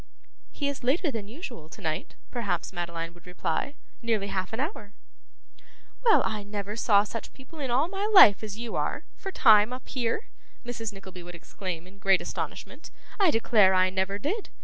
[0.51, 3.75] 'He is later than usual to night,' perhaps Madeline would reply.
[4.01, 4.93] 'Nearly half an hour.'
[6.03, 9.71] 'Well, I never saw such people in all my life as you are, for time,
[9.71, 10.29] up here!'
[10.65, 10.91] Mrs.
[10.91, 14.49] Nickleby would exclaim in great astonishment; 'I declare I never did!